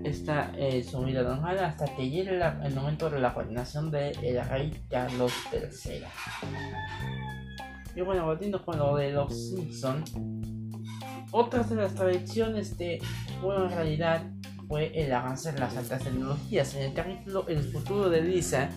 está 0.04 0.52
eh, 0.56 0.82
sumida 0.82 1.22
normal 1.22 1.58
hasta 1.58 1.84
que 1.96 2.08
llegue 2.08 2.40
el 2.40 2.74
momento 2.74 3.10
de 3.10 3.20
la 3.20 3.34
coronación 3.34 3.90
de 3.90 4.10
el 4.22 4.44
rey 4.48 4.84
Carlos 4.88 5.32
III. 5.52 6.04
Y 7.96 8.00
bueno, 8.02 8.24
volviendo 8.24 8.64
con 8.64 8.78
lo 8.78 8.96
de 8.96 9.10
los 9.10 9.50
Simpsons, 9.50 10.12
otras 11.32 11.68
de 11.70 11.76
las 11.76 11.94
tradiciones 11.94 12.78
de 12.78 13.00
bueno, 13.42 13.64
en 13.64 13.70
realidad 13.70 14.22
fue 14.68 14.92
el 14.94 15.12
avance 15.12 15.52
de 15.52 15.58
las 15.58 15.76
altas 15.76 16.04
tecnologías. 16.04 16.74
En 16.74 16.82
el 16.82 16.94
capítulo 16.94 17.46
El 17.48 17.62
futuro 17.62 18.08
de 18.10 18.22
Lisa, 18.22 18.68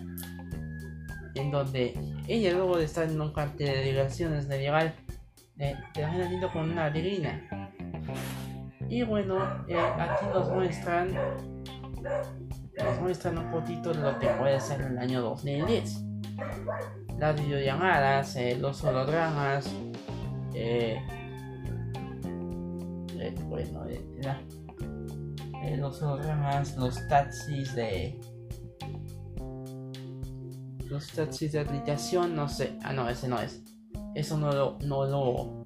en 1.35 1.51
donde 1.51 1.93
ella 2.27 2.53
luego 2.53 2.77
de 2.77 2.85
estar 2.85 3.09
en 3.09 3.19
un 3.19 3.33
parte 3.33 3.63
de 3.63 3.77
delegaciones 3.77 4.47
medieval 4.47 4.93
te 5.57 5.77
termina 5.93 6.51
con 6.51 6.71
una 6.71 6.89
divina. 6.89 7.69
Y 8.89 9.03
bueno, 9.03 9.37
eh, 9.67 9.77
aquí 9.77 10.25
nos 10.33 10.49
muestran 10.49 11.13
nos 12.83 12.99
muestran 12.99 13.37
un 13.37 13.51
poquito 13.51 13.93
de 13.93 13.99
lo 13.99 14.19
que 14.19 14.27
puede 14.27 14.59
ser 14.59 14.81
el 14.81 14.97
año 14.97 15.21
2010. 15.21 16.03
Las 17.19 17.35
videollamadas, 17.39 18.35
eh, 18.35 18.57
los 18.59 18.83
hologramas, 18.83 19.71
eh, 20.55 20.99
eh 23.19 23.35
bueno, 23.45 23.85
los 25.77 26.01
hologramas, 26.01 26.75
los 26.75 27.07
taxis 27.07 27.75
de 27.75 28.19
los 30.91 31.07
taxis 31.07 31.53
de 31.53 31.61
aplicación, 31.61 32.35
no 32.35 32.49
sé. 32.49 32.77
Ah, 32.83 32.91
no, 32.91 33.07
ese 33.09 33.29
no 33.29 33.39
es. 33.39 33.63
Eso 34.13 34.37
no 34.37 34.51
lo, 34.51 34.77
no 34.83 35.05
lo, 35.05 35.63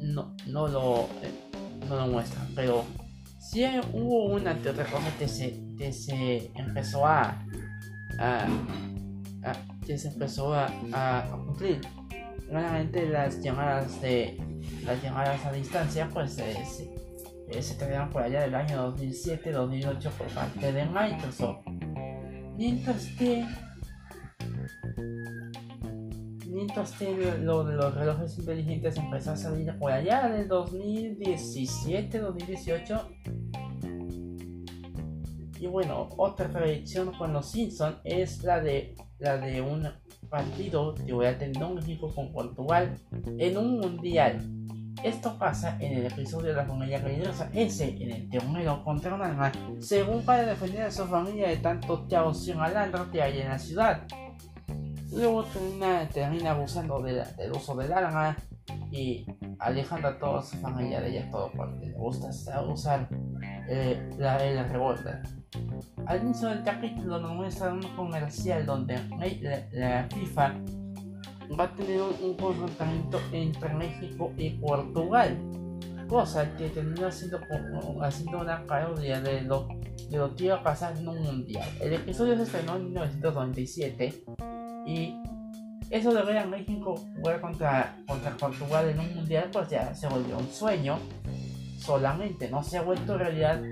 no, 0.00 0.34
no 0.46 0.66
lo, 0.66 1.08
eh, 1.22 1.32
no 1.88 1.94
lo 1.94 2.06
muestra. 2.08 2.44
Pero 2.56 2.84
sí 3.38 3.64
hubo 3.92 4.34
una 4.34 4.60
que 4.60 4.70
otra 4.70 4.84
cosa 4.86 5.06
que 5.18 5.28
se, 5.28 5.62
que 5.78 5.92
se 5.92 6.50
empezó 6.56 7.06
a, 7.06 7.46
a, 8.18 8.48
que 9.86 9.96
se 9.96 10.08
empezó 10.08 10.52
a, 10.52 10.66
a, 10.92 11.30
cumplir. 11.30 11.80
Realmente 12.50 13.08
las 13.08 13.40
llamadas 13.40 14.02
de, 14.02 14.36
las 14.84 15.00
llamadas 15.00 15.46
a 15.46 15.52
distancia, 15.52 16.08
pues 16.12 16.36
eh, 16.38 16.56
se, 16.66 16.92
eh, 17.56 17.62
se 17.62 17.74
por 18.12 18.22
allá 18.22 18.40
del 18.40 18.56
año 18.56 18.96
2007-2008 18.96 20.10
por 20.10 20.26
parte 20.26 20.72
de 20.72 20.84
Microsoft. 20.86 21.64
Mientras 22.56 23.06
que 23.16 23.46
mientras 26.46 26.92
que 26.92 27.14
de 27.14 27.38
los 27.38 27.94
relojes 27.94 28.38
inteligentes 28.38 28.96
empezó 28.96 29.32
a 29.32 29.36
salir 29.36 29.76
por 29.78 29.92
allá 29.92 30.28
del 30.28 30.48
2017, 30.48 32.18
2018. 32.18 33.08
Y 35.60 35.66
bueno, 35.66 36.08
otra 36.16 36.48
predicción 36.48 37.12
con 37.12 37.32
los 37.32 37.50
Simpsons 37.50 37.96
es 38.04 38.42
la 38.42 38.60
de 38.60 38.94
la 39.18 39.36
de 39.36 39.60
un 39.60 39.86
partido 40.30 40.94
con 42.14 42.32
Portugal 42.32 42.98
en 43.38 43.58
un 43.58 43.78
mundial. 43.78 44.40
Esto 45.04 45.38
pasa 45.38 45.78
en 45.80 45.98
el 45.98 46.06
episodio 46.06 46.48
de 46.48 46.54
la 46.54 46.66
familia 46.66 47.02
peligrosa, 47.02 47.50
ese 47.54 47.88
en 48.02 48.10
el 48.10 48.28
que 48.28 48.38
Homero 48.38 48.84
contra 48.84 49.14
un 49.14 49.22
alma, 49.22 49.50
según 49.78 50.22
para 50.24 50.44
defender 50.44 50.82
a 50.82 50.90
su 50.90 51.06
familia 51.06 51.48
de 51.48 51.56
tanto 51.56 52.06
caos 52.08 52.46
y 52.48 52.54
malandro 52.54 53.10
que 53.10 53.22
hay 53.22 53.40
en 53.40 53.48
la 53.48 53.58
ciudad. 53.58 54.06
Luego 55.12 55.44
termina, 55.44 56.08
termina 56.08 56.50
abusando 56.52 57.00
del 57.02 57.52
uso 57.52 57.74
del 57.74 57.92
arma 57.92 58.36
y 58.92 59.26
alejando 59.58 60.08
a 60.08 60.18
toda 60.18 60.42
su 60.42 60.56
familia 60.58 61.00
de 61.00 61.10
ella 61.10 61.30
todo 61.30 61.50
porque 61.56 61.86
le 61.86 61.92
gusta 61.92 62.30
usar 62.62 63.08
eh, 63.68 64.10
la, 64.18 64.38
la 64.44 64.62
revólver. 64.64 65.22
Al 66.06 66.22
inicio 66.22 66.48
del 66.48 66.62
capítulo 66.62 67.20
nos 67.20 67.34
muestra 67.34 67.72
un 67.72 67.82
comercial 67.96 68.64
donde 68.64 68.98
la, 69.72 70.08
FIFA 70.08 70.54
va 71.58 71.64
a 71.64 71.74
tener 71.74 72.00
un, 72.00 72.34
confrontamiento 72.36 73.20
entre 73.32 73.74
México 73.74 74.32
y 74.36 74.50
Portugal, 74.50 75.36
cosa 76.08 76.56
que 76.56 76.68
termina 76.68 77.08
haciendo, 77.08 77.40
haciendo 78.02 78.40
una 78.40 78.64
parodia 78.64 79.20
de 79.20 79.42
lo, 79.42 79.68
de 80.08 80.18
lo 80.18 80.34
que 80.36 80.44
iba 80.44 80.56
a 80.56 80.62
pasar 80.62 80.96
en 80.96 81.08
un 81.08 81.20
mundial. 81.20 81.68
El 81.80 81.94
episodio 81.94 82.36
se 82.36 82.44
estrenó 82.44 82.76
en 82.76 82.84
1997 82.84 84.24
y 84.90 85.22
eso 85.90 86.12
de 86.12 86.22
ver 86.22 86.38
a 86.38 86.46
México 86.46 86.96
jugar 87.16 87.40
contra, 87.40 87.96
contra 88.06 88.36
Portugal 88.36 88.88
en 88.88 88.98
un 88.98 89.14
mundial, 89.14 89.48
pues 89.52 89.68
ya 89.68 89.94
se 89.94 90.08
volvió 90.08 90.38
un 90.38 90.48
sueño 90.48 90.98
solamente, 91.78 92.50
no 92.50 92.62
se 92.62 92.78
ha 92.78 92.82
vuelto 92.82 93.16
realidad 93.16 93.62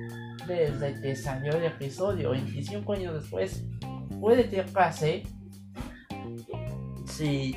desde 0.47 1.01
que 1.01 1.17
salió 1.17 1.53
el 1.53 1.65
episodio. 1.65 2.31
25 2.31 2.93
años 2.93 3.15
después, 3.15 3.65
puede 4.21 4.49
que 4.49 4.63
pase 4.63 5.25
si, 7.07 7.57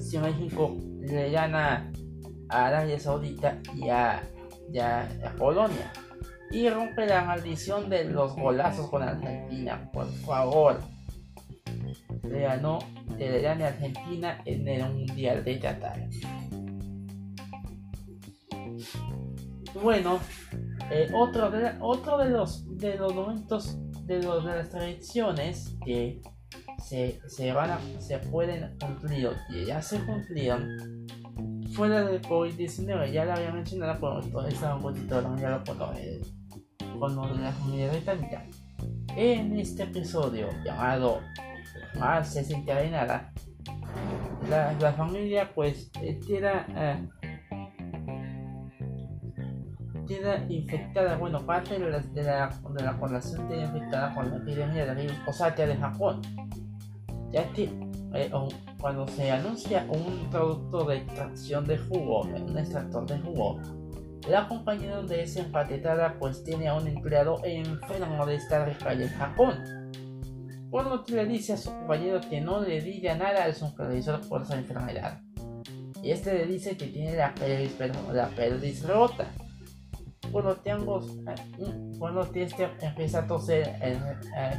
si 0.00 0.18
México 0.18 0.76
le 1.00 1.30
gana 1.30 1.90
a 2.50 2.66
Arabia 2.66 3.00
Saudita 3.00 3.58
y 3.74 3.88
a, 3.88 4.22
y 4.72 4.78
a 4.78 5.08
Polonia. 5.36 5.92
Y 6.52 6.68
rompe 6.68 7.06
la 7.06 7.24
maldición 7.24 7.88
de 7.88 8.04
los 8.04 8.36
golazos 8.36 8.88
con 8.90 9.02
Argentina, 9.02 9.90
por 9.92 10.06
favor 10.06 10.91
le 12.32 12.40
ganó, 12.40 12.78
le 13.18 13.40
gane 13.40 13.64
a 13.64 13.68
Argentina 13.68 14.40
en 14.44 14.66
el 14.66 14.92
Mundial 14.92 15.44
de 15.44 15.58
Qatar. 15.58 16.08
Bueno, 19.82 20.18
eh, 20.90 21.08
otro, 21.14 21.50
de 21.50 21.72
otro 21.80 22.18
de 22.18 22.30
los, 22.30 22.78
de 22.78 22.96
los 22.96 23.14
momentos 23.14 23.78
de, 24.06 24.22
las 24.22 24.70
tradiciones 24.70 25.76
que 25.84 26.20
se, 26.82 27.20
se, 27.28 27.52
van 27.52 27.78
se 28.00 28.18
pueden 28.18 28.76
cumplir 28.78 29.30
y 29.50 29.66
ya 29.66 29.80
se 29.80 29.98
cumplieron 30.04 31.06
fuera 31.72 32.04
del 32.04 32.20
COVID-19, 32.22 33.12
ya 33.12 33.24
lo 33.24 33.32
había 33.32 33.52
mencionado 33.52 34.00
con 34.00 34.30
todo 34.30 34.46
esta 34.46 34.74
un 34.74 34.82
poquito 34.82 35.36
ya 35.36 35.50
lo 35.50 35.64
conoce 35.64 36.20
con 36.98 37.16
lo 37.16 37.26
de 37.34 37.42
la 37.42 37.52
familia 37.52 37.90
británica. 37.90 38.46
En 39.16 39.58
este 39.58 39.84
episodio 39.84 40.48
llamado 40.64 41.20
Más 41.98 42.32
se 42.32 42.42
de 42.42 42.90
nada, 42.90 43.32
la, 44.48 44.72
la 44.72 44.92
familia 44.92 45.52
pues 45.54 45.90
era 46.28 46.66
eh, 46.74 47.08
queda 50.06 50.44
infectada, 50.48 51.16
bueno, 51.16 51.44
parte 51.44 51.78
de 51.78 51.90
la, 51.90 51.98
de 52.00 52.22
la, 52.22 52.60
de 52.70 52.82
la 52.82 52.98
población 52.98 53.46
tiene 53.48 53.64
infectada 53.64 54.14
con 54.14 54.30
la 54.30 54.36
epidemia 54.36 54.86
de 54.86 55.02
virus 55.02 55.16
Osatia 55.26 55.66
de 55.66 55.76
Japón. 55.76 56.22
Ya 57.30 57.50
que 57.52 57.70
eh, 58.14 58.30
cuando 58.80 59.06
se 59.08 59.30
anuncia 59.30 59.86
un 59.88 60.28
producto 60.30 60.84
de 60.84 60.98
extracción 60.98 61.64
de 61.66 61.78
jugo, 61.78 62.22
un 62.22 62.58
extractor 62.58 63.06
de 63.06 63.18
jugo, 63.20 63.60
la 64.28 64.46
compañía 64.48 64.96
donde 64.96 65.22
es 65.22 65.36
empaquetada 65.36 66.16
pues 66.18 66.44
tiene 66.44 66.68
a 66.68 66.74
un 66.74 66.86
empleado 66.86 67.40
enfermo 67.44 68.26
de 68.26 68.36
esta 68.36 68.66
en 69.02 69.08
Japón. 69.08 69.81
Por 70.72 71.04
que 71.04 71.12
le 71.12 71.26
dice 71.26 71.52
a 71.52 71.58
su 71.58 71.70
compañero 71.70 72.18
que 72.30 72.40
no 72.40 72.62
le 72.62 72.80
diga 72.80 73.14
nada 73.14 73.44
al 73.44 73.54
supervisor 73.54 74.26
por 74.26 74.40
esa 74.40 74.56
enfermedad. 74.56 75.20
Este 76.02 76.32
le 76.32 76.46
dice 76.46 76.78
que 76.78 76.86
tiene 76.86 77.14
la 77.14 77.34
pelvis, 77.34 77.78
la 78.10 78.28
pelvis 78.28 78.88
rota. 78.88 79.26
Por 80.32 80.46
lo 80.46 80.62
que 80.62 80.72
que 82.32 82.44
este 82.44 82.70
empieza 82.80 83.18
a 83.18 83.26
toser, 83.26 83.68
eh, 83.82 83.98
eh, 84.34 84.58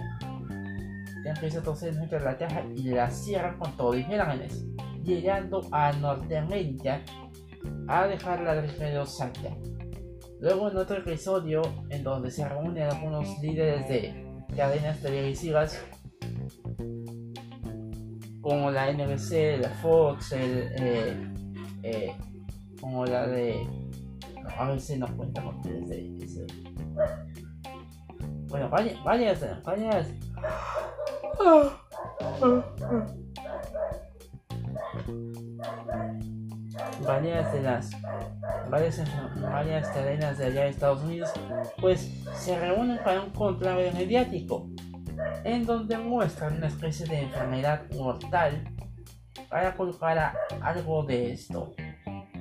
empieza 1.25 1.61
a 1.61 1.63
toser 1.63 1.95
dentro 1.95 2.19
de 2.19 2.25
la 2.25 2.37
caja 2.37 2.63
y 2.75 2.89
la 2.89 3.09
cierra 3.09 3.57
con 3.57 3.75
todo 3.75 3.97
y 3.97 4.03
gérmenes, 4.03 4.67
llegando 5.01 5.67
a 5.71 5.93
Norteamérica 5.93 7.01
a 7.87 8.05
dejar 8.05 8.41
la 8.41 8.53
de 8.61 8.99
Osaka. 8.99 9.57
Luego 10.39 10.69
en 10.69 10.77
otro 10.77 10.97
episodio 10.97 11.63
en 11.89 12.03
donde 12.03 12.29
se 12.29 12.47
reúnen 12.47 12.83
algunos 12.83 13.39
líderes 13.41 13.87
de 13.87 14.23
cadenas 14.55 14.99
televisivas 14.99 15.81
como 18.43 18.69
la 18.69 18.91
NBC, 18.91 19.61
la 19.61 19.69
Fox, 19.81 20.33
el, 20.33 20.69
eh, 20.75 21.33
eh, 21.81 22.15
como 22.79 23.05
la 23.05 23.25
de... 23.25 23.65
a 24.57 24.67
ver 24.67 24.81
si 24.81 24.97
nos 24.97 25.09
cuentan 25.11 25.47
ustedes 25.47 25.87
de 25.87 26.17
ese. 26.17 26.45
Bueno, 28.49 28.69
varias, 28.69 29.01
varias, 29.03 29.63
varias. 29.63 30.09
varias 37.07 37.53
de 37.53 37.61
las 37.61 37.91
varias, 38.69 39.01
varias 39.41 39.87
cadenas 39.89 40.37
de 40.37 40.45
allá 40.45 40.63
de 40.63 40.69
Estados 40.69 41.03
Unidos 41.03 41.31
pues 41.79 42.11
se 42.35 42.59
reúnen 42.59 42.97
para 43.03 43.21
un 43.21 43.29
conclave 43.31 43.91
mediático 43.93 44.69
en 45.43 45.65
donde 45.65 45.97
muestran 45.97 46.57
una 46.57 46.67
especie 46.67 47.05
de 47.05 47.21
enfermedad 47.21 47.83
mortal 47.91 48.63
para 49.49 49.75
culpar 49.75 50.17
a 50.17 50.33
algo 50.61 51.03
de 51.03 51.33
esto 51.33 51.73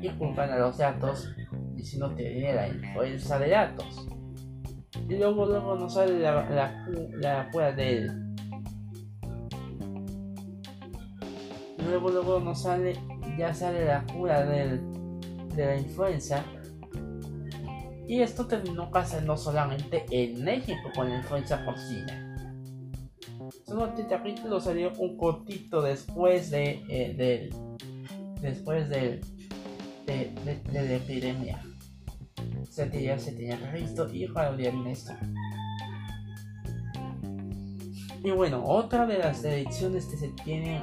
y 0.00 0.08
culpan 0.10 0.50
a 0.50 0.58
los 0.58 0.78
datos 0.78 1.34
diciendo 1.74 2.14
que 2.14 2.28
viene 2.28 2.54
la 2.54 2.68
influencia 2.68 3.38
de 3.38 3.50
datos 3.50 4.06
y 5.08 5.16
luego 5.16 5.46
luego 5.46 5.76
nos 5.76 5.94
sale 5.94 6.18
la, 6.18 6.48
la, 6.50 7.48
la 7.50 7.72
de 7.72 8.10
luego 11.78 12.10
luego 12.10 12.40
nos 12.40 12.62
sale 12.62 12.94
ya 13.36 13.54
sale 13.54 13.84
la 13.84 14.04
cura 14.04 14.44
del, 14.44 14.80
de 15.54 15.66
la 15.66 15.76
influenza. 15.76 16.44
Y 18.06 18.20
esto 18.20 18.46
terminó 18.46 18.90
pasando 18.90 19.36
solamente 19.36 20.04
en 20.10 20.42
México 20.44 20.90
con 20.94 21.08
la 21.08 21.16
influenza 21.16 21.64
porcina. 21.64 22.21
Solo 23.66 23.86
este 23.86 24.06
capítulo 24.06 24.60
salió 24.60 24.92
un 24.98 25.16
cortito 25.16 25.82
después 25.82 26.50
de, 26.50 26.84
eh, 26.88 27.50
después 28.40 28.88
del, 28.88 29.20
de, 30.06 30.32
la 30.72 30.96
epidemia. 30.96 31.62
Se 32.68 32.86
tenía, 32.86 33.18
se 33.18 33.32
tenía 33.32 33.56
previsto 33.56 34.12
y 34.12 34.24
en 34.24 34.86
esto. 34.86 35.12
Y 38.24 38.30
bueno, 38.30 38.64
otra 38.64 39.06
de 39.06 39.18
las 39.18 39.44
elecciones 39.44 40.06
que 40.06 40.16
se 40.16 40.28
tienen 40.44 40.82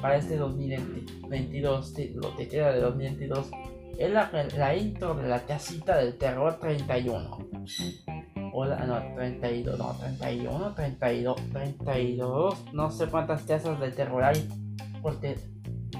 para 0.00 0.16
este 0.16 0.36
2022, 0.36 1.94
lo 2.14 2.36
que 2.36 2.48
queda 2.48 2.72
de 2.72 2.80
2022, 2.80 3.50
es 3.98 4.10
la, 4.10 4.30
la 4.56 4.76
intro 4.76 5.14
de 5.14 5.28
la 5.28 5.44
casita 5.44 5.96
del 5.96 6.16
terror 6.16 6.58
31. 6.58 7.38
Hola, 8.56 8.76
no, 8.86 9.02
32, 9.16 9.76
no, 9.76 9.96
31, 9.96 10.74
32, 10.74 11.36
32, 11.50 12.72
no 12.72 12.88
sé 12.88 13.08
cuántas 13.08 13.42
casas 13.42 13.80
del 13.80 13.92
terror 13.92 14.22
hay, 14.22 14.48
porque 15.02 15.36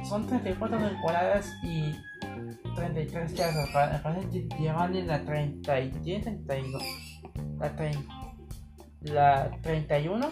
son 0.08 0.24
34 0.28 0.78
temporadas 0.78 1.52
y 1.64 1.96
33 2.76 3.32
casas, 3.32 3.68
parece 4.04 4.28
que 4.30 4.56
llevan 4.56 4.94
en 4.94 5.08
la 5.08 5.24
30 5.24 5.64
32, 6.46 6.82
la 7.58 7.74
30, 7.74 8.14
la 9.00 9.50
31, 9.60 10.30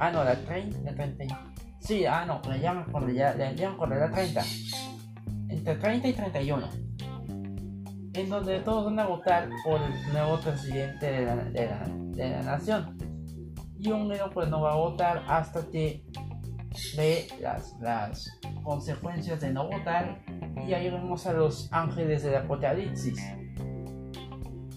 ah 0.00 0.10
no, 0.10 0.24
la 0.24 0.34
30, 0.36 0.80
la 0.82 0.94
31. 0.94 1.52
Sí, 1.80 2.04
ah, 2.04 2.26
no, 2.26 2.42
le 2.46 2.60
llaman 2.60 2.84
le 3.06 3.14
llaman 3.14 3.78
cuando 3.78 3.96
la 3.96 4.10
30. 4.10 4.44
Entre 5.48 5.76
30 5.76 6.08
y 6.08 6.12
31. 6.12 6.91
En 8.14 8.28
donde 8.28 8.60
todos 8.60 8.84
van 8.84 8.98
a 8.98 9.06
votar 9.06 9.48
por 9.64 9.80
el 9.80 10.12
nuevo 10.12 10.38
presidente 10.40 11.06
de 11.06 12.26
la, 12.30 12.42
nación. 12.42 12.96
Y 13.78 13.90
un 13.90 14.12
pues 14.32 14.48
no 14.48 14.60
va 14.60 14.72
a 14.72 14.76
votar 14.76 15.24
hasta 15.26 15.68
que 15.70 16.04
ve 16.96 17.26
las, 17.40 17.74
las 17.80 18.38
consecuencias 18.62 19.40
de 19.40 19.52
no 19.52 19.68
votar. 19.68 20.22
Y 20.66 20.74
ahí 20.74 20.90
vemos 20.90 21.26
a 21.26 21.32
los 21.32 21.72
ángeles 21.72 22.22
del 22.22 22.36
apocalipsis. 22.36 23.18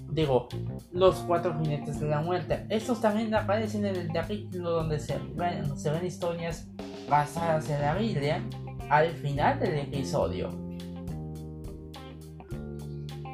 Digo, 0.09 0.47
los 0.93 1.15
cuatro 1.27 1.53
jinetes 1.59 1.99
de 1.99 2.07
la 2.07 2.21
muerte. 2.21 2.65
Estos 2.69 3.01
también 3.01 3.35
aparecen 3.35 3.85
en 3.85 3.97
el 3.97 4.13
capítulo 4.13 4.71
donde 4.71 4.97
se 4.97 5.17
ven, 5.35 5.77
se 5.77 5.91
ven 5.91 6.05
historias 6.05 6.69
basadas 7.09 7.69
en 7.69 7.81
la 7.81 7.95
Biblia 7.95 8.41
al 8.89 9.11
final 9.11 9.59
del 9.59 9.79
episodio. 9.79 10.64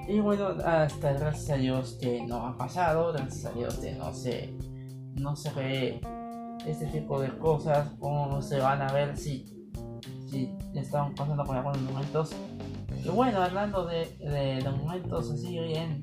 Y 0.07 0.19
bueno, 0.19 0.49
hasta 0.65 1.13
gracias 1.13 1.49
a 1.49 1.55
Dios 1.55 1.97
que 2.01 2.25
no 2.25 2.45
ha 2.45 2.57
pasado, 2.57 3.13
gracias 3.13 3.45
a 3.45 3.51
Dios 3.51 3.75
que 3.75 3.93
no 3.93 4.13
se, 4.13 4.53
no 5.15 5.35
se 5.35 5.51
ve 5.53 6.01
este 6.65 6.85
tipo 6.87 7.19
de 7.21 7.29
cosas, 7.37 7.89
cómo 7.99 8.41
se 8.41 8.59
van 8.59 8.81
a 8.81 8.91
ver 8.91 9.15
si, 9.17 9.45
si 10.29 10.53
están 10.73 11.15
pasando 11.15 11.45
con 11.45 11.55
algunos 11.57 11.81
momentos. 11.81 12.31
Y 13.03 13.09
bueno, 13.09 13.41
hablando 13.41 13.85
de, 13.85 14.05
de, 14.19 14.69
momentos 14.69 15.31
así 15.31 15.57
bien 15.59 16.01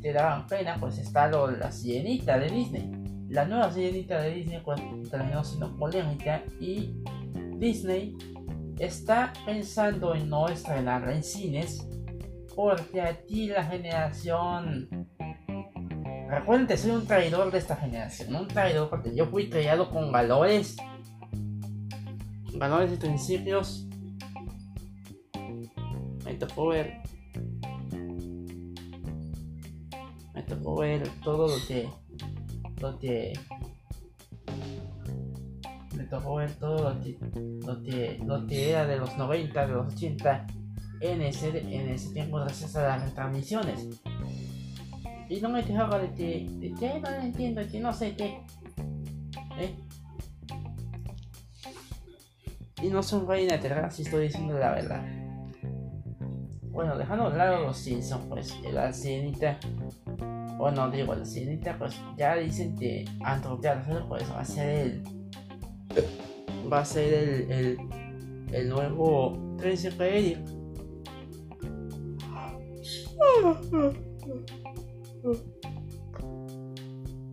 que 0.00 0.12
daban 0.12 0.46
pena, 0.46 0.76
pues 0.78 0.98
está 0.98 1.28
lo, 1.28 1.50
la 1.50 1.70
sirenita 1.72 2.38
de 2.38 2.48
Disney 2.48 3.02
la 3.32 3.46
nueva 3.46 3.72
sirenita 3.72 4.20
de 4.20 4.30
Disney 4.34 4.60
pues, 4.62 4.80
terminó 5.10 5.42
siendo 5.42 5.74
polémica 5.78 6.44
y 6.60 6.94
Disney 7.56 8.14
está 8.78 9.32
pensando 9.46 10.14
en 10.14 10.28
no 10.28 10.48
estrenarla 10.48 11.14
en 11.14 11.24
cines 11.24 11.88
porque 12.54 13.00
aquí 13.00 13.46
la 13.46 13.64
generación 13.64 15.08
recuerden 16.28 16.78
soy 16.78 16.90
un 16.92 17.06
traidor 17.06 17.50
de 17.50 17.58
esta 17.58 17.76
generación 17.76 18.34
un 18.34 18.48
traidor 18.48 18.88
porque 18.88 19.14
yo 19.14 19.26
fui 19.26 19.48
criado 19.50 19.90
con 19.90 20.10
valores. 20.10 20.76
Valores 22.54 22.92
y 22.92 22.96
principios. 22.96 23.86
Me 26.24 26.34
tocó 26.34 26.68
ver. 26.68 27.02
Me 30.34 30.42
tocó 30.42 30.76
ver 30.76 31.08
todo 31.24 31.48
lo 31.48 31.66
que 31.66 31.88
lo 32.80 32.98
que 32.98 33.32
me 35.96 36.04
tocó 36.04 36.36
ver 36.36 36.52
todo 36.54 36.90
lo 36.90 37.00
que, 37.00 37.18
lo 37.64 37.82
que, 37.82 38.20
lo 38.24 38.46
que 38.46 38.70
era 38.70 38.86
de 38.86 38.96
los 38.96 39.16
90, 39.16 39.66
de 39.66 39.72
los 39.72 39.94
80 39.94 40.46
en 41.02 41.20
ese, 41.20 41.48
en 41.48 41.88
ese 41.88 42.12
tiempo 42.12 42.38
gracias 42.38 42.76
a 42.76 42.96
las 42.96 43.12
transmisiones. 43.14 43.88
Y 45.28 45.40
no 45.40 45.48
me 45.48 45.64
quejaba 45.64 45.98
de 45.98 46.12
que, 46.12 46.46
de 46.48 46.72
que 46.74 47.00
no 47.00 47.08
entiendo, 47.08 47.62
que 47.70 47.80
no 47.80 47.92
sé 47.92 48.14
qué. 48.14 48.40
¿Eh? 49.58 49.74
Y 52.82 52.88
no 52.88 53.02
son 53.02 53.26
reina 53.26 53.90
si 53.90 54.02
estoy 54.02 54.26
diciendo 54.26 54.58
la 54.58 54.72
verdad. 54.72 55.04
bueno, 56.70 56.96
dejando 56.96 57.30
de 57.30 57.38
lado 57.38 57.66
los 57.66 57.76
Simpsons, 57.76 58.26
pues 58.28 58.60
la 58.72 58.92
sirenita, 58.92 59.58
bueno, 60.58 60.90
digo, 60.90 61.14
la 61.14 61.24
sirenita, 61.24 61.76
pues 61.78 61.94
ya 62.16 62.36
dicen 62.36 62.76
que 62.76 63.04
Andrew 63.22 63.60
pues 64.08 64.30
va 64.30 64.40
a 64.40 64.44
ser 64.44 64.68
el, 64.68 65.04
va 66.72 66.80
a 66.80 66.84
ser 66.84 67.14
el, 67.14 67.52
el, 67.52 67.78
el 68.52 68.68
nuevo 68.68 69.56
príncipe 69.58 70.18
Eric. 70.18 70.51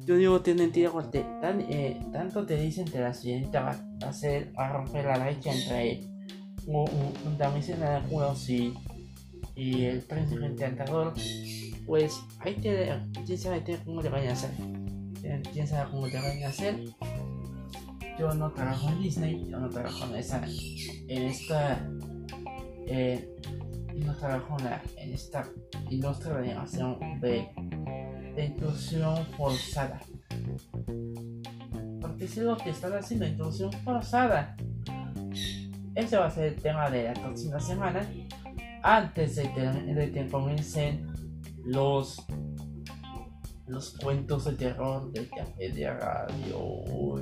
Yo 0.05 0.15
digo, 0.15 0.41
tienen 0.41 0.71
tiro 0.71 0.91
porque 0.91 1.23
eh, 1.69 1.99
tanto 2.11 2.45
te 2.45 2.55
dicen 2.55 2.85
que 2.85 2.99
la 2.99 3.13
sirenita 3.13 3.61
va, 3.61 3.75
a 4.03 4.09
hacer, 4.09 4.51
a 4.55 4.69
romper 4.69 5.05
la 5.05 5.19
brecha 5.19 5.51
entre 5.53 6.01
un, 6.65 6.89
un, 7.25 7.37
de 7.37 8.01
juegos 8.09 8.49
y 8.49 8.73
y 9.59 9.83
el 9.83 10.01
príncipe 10.03 10.45
encantador, 10.45 11.13
pues 11.85 12.21
hay 12.39 12.55
que, 12.55 12.97
quién 13.25 13.37
sabe 13.37 13.61
cómo 13.83 14.01
te 14.01 14.07
vayan 14.07 14.29
a 14.29 14.33
hacer. 14.33 14.51
Quién 15.51 15.67
sabe 15.67 15.91
cómo 15.91 16.07
te 16.07 16.15
vayan 16.15 16.43
a 16.43 16.47
hacer. 16.47 16.85
Yo 18.17 18.33
no 18.33 18.51
trabajo 18.51 18.87
en 18.89 19.01
Disney, 19.01 19.45
yo 19.49 19.59
no 19.59 19.69
trabajo 19.69 20.05
en 20.05 20.15
esa, 20.15 20.41
en 21.07 21.23
esta, 21.23 21.85
eh, 22.87 23.35
no 23.99 24.15
trabajo 24.15 24.57
en, 24.97 25.13
esta 25.13 25.45
industria 25.89 26.35
de 26.35 26.51
animación 26.51 27.19
de, 27.19 27.49
de 28.35 28.45
inclusión 28.45 29.25
forzada. 29.37 29.99
Porque 32.01 32.27
si 32.27 32.41
lo 32.41 32.57
que 32.57 32.69
están 32.69 32.93
haciendo 32.93 33.27
inclusión 33.27 33.71
forzada. 33.83 34.55
Ese 35.95 36.17
va 36.17 36.27
a 36.27 36.31
ser 36.31 36.53
el 36.53 36.55
tema 36.61 36.89
de 36.89 37.03
la 37.05 37.13
próxima 37.13 37.59
semana 37.59 38.07
antes 38.83 39.35
de 39.35 39.51
que, 40.13 40.27
comiencen 40.29 41.07
los 41.65 42.25
los 43.67 43.91
cuentos 43.99 44.45
de 44.45 44.53
terror 44.53 45.11
del 45.11 45.29
café 45.29 45.69
de 45.69 45.93
radio. 45.93 47.21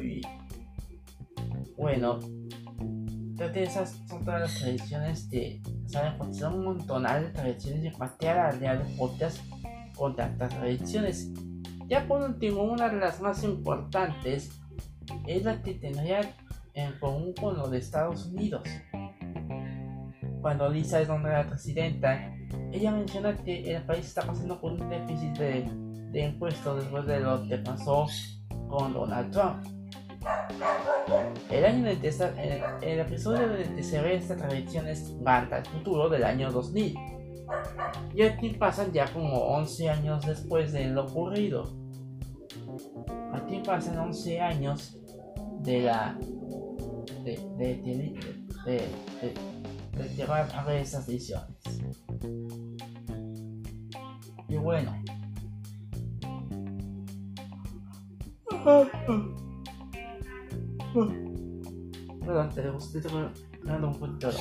Bueno, 1.76 2.20
que 3.54 3.64
esas 3.64 4.02
son 4.08 4.24
todas 4.24 4.42
las 4.42 4.60
tradiciones 4.60 5.30
de. 5.30 5.62
¿Saben? 5.88 6.18
Porque 6.18 6.34
son 6.34 6.56
un 6.56 6.66
montón 6.66 7.04
de 7.04 7.30
tradiciones 7.30 7.84
de 7.84 7.92
materia 7.98 8.52
de 8.52 8.96
podcast 8.98 9.40
con 9.96 10.16
tantas 10.16 10.50
tradiciones. 10.50 11.32
Ya 11.88 12.08
por 12.08 12.22
último, 12.22 12.64
una 12.64 12.90
de 12.90 12.98
las 12.98 13.22
más 13.22 13.44
importantes 13.44 14.52
es 15.26 15.44
la 15.44 15.62
que 15.62 15.74
tendría 15.76 16.22
en 16.74 17.00
común 17.00 17.34
con 17.34 17.58
lo 17.58 17.70
de 17.70 17.80
Estados 17.80 18.26
Unidos 18.28 18.64
cuando 20.48 20.70
Lisa 20.70 21.02
es 21.02 21.10
donde 21.10 21.30
la 21.30 21.46
presidenta, 21.46 22.34
ella 22.72 22.92
menciona 22.92 23.36
que 23.36 23.76
el 23.76 23.84
país 23.84 24.08
está 24.08 24.22
pasando 24.22 24.60
por 24.62 24.72
un 24.72 24.90
déficit 24.90 25.38
de, 25.38 25.70
de 26.12 26.26
impuestos 26.26 26.78
después 26.80 27.06
de 27.06 27.20
lo 27.20 27.46
que 27.48 27.58
pasó 27.58 28.08
con 28.70 28.94
Donald 28.94 29.30
Trump. 29.32 29.77
El 31.50 31.66
año 31.66 31.88
el, 31.88 31.98
el, 32.82 33.00
episodio 33.00 33.46
en 33.46 33.62
el 33.62 33.76
que 33.76 33.84
se 33.84 34.02
ve 34.02 34.16
esta 34.16 34.36
tradición 34.36 34.88
es 34.88 35.16
Banda 35.22 35.58
al 35.58 35.66
futuro 35.66 36.10
del 36.10 36.24
año 36.24 36.52
2000. 36.52 36.96
Y 38.14 38.22
aquí 38.24 38.50
pasan 38.50 38.92
ya 38.92 39.12
como 39.14 39.38
11 39.38 39.90
años 39.90 40.26
después 40.26 40.72
de 40.74 40.86
lo 40.86 41.06
ocurrido. 41.06 41.64
Aquí 43.34 43.62
pasan 43.66 43.98
11 43.98 44.42
años 44.42 44.98
de 45.60 45.82
la 45.82 46.18
de, 47.24 47.40
de, 47.58 47.76
de, 48.66 48.88
de 49.22 49.58
de 49.98 50.10
llevar 50.16 50.48
a 50.54 50.64
ver 50.64 50.82
esas 50.82 51.08
decisiones. 51.08 51.58
Y 54.48 54.58
bueno. 54.58 54.94
Perdón, 62.20 62.50
te 62.54 62.68
estoy 62.68 63.02
dando 63.64 63.88
un 63.88 64.00
poquito 64.00 64.32
de 64.32 64.38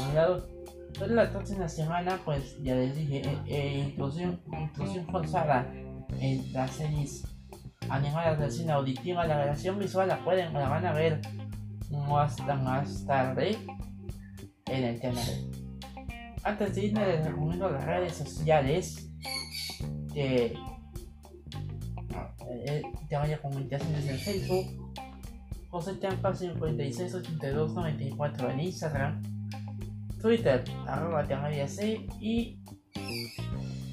pero 0.99 1.15
la 1.15 1.31
próxima 1.31 1.69
semana, 1.69 2.19
pues 2.25 2.57
ya 2.63 2.75
les 2.75 2.97
dije, 2.97 3.19
eh, 3.19 3.39
eh, 3.47 3.89
inclusión, 3.91 4.41
inclusión 4.59 5.07
forzada 5.07 5.71
en 6.19 6.53
las 6.53 6.71
series 6.71 7.25
animadas 7.91 8.39
del 8.39 8.51
cine 8.51 8.73
auditiva. 8.73 9.27
La 9.27 9.37
versión 9.37 9.79
visual 9.79 10.09
la 10.09 10.25
pueden, 10.25 10.55
la 10.55 10.69
van 10.69 10.87
a 10.87 10.93
ver 10.93 11.21
más, 11.91 12.39
más 12.41 13.05
tarde 13.05 13.59
en 14.67 14.85
el 14.85 15.01
canal. 15.01 15.51
Antes 16.43 16.75
de 16.75 16.87
irme 16.87 17.07
les 17.07 17.27
recomiendo 17.27 17.69
las 17.69 17.85
redes 17.85 18.17
sociales 18.17 19.11
de 20.15 20.57
eh, 22.49 22.83
te 23.09 23.17
vaya 23.17 23.43
comunicaciones 23.43 24.07
en 24.07 24.19
Facebook, 24.19 24.86
José 25.77 26.01
Champa 26.01 26.35
568294 26.35 28.51
en 28.51 28.61
Instagram, 28.61 29.23
Twitter, 30.23 30.65
arroba 30.87 31.27
C 31.69 32.07
y 32.19 32.59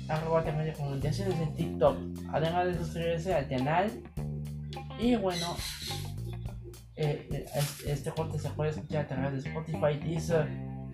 arroba 0.08 0.46
comunicaciones 0.78 1.38
en 1.42 1.54
TikTok, 1.54 1.98
además 2.32 2.68
de 2.68 2.76
suscribirse 2.76 3.34
al 3.34 3.50
canal. 3.50 3.92
Y 4.98 5.18
bueno, 5.18 5.58
eh, 6.96 7.28
eh, 7.30 7.46
este 7.86 8.12
corte 8.12 8.40
se 8.40 8.50
puede 8.52 8.70
escuchar 8.70 9.04
a 9.04 9.08
través 9.10 9.44
de 9.44 9.50
Spotify, 9.50 9.98
Deezer, 10.02 10.48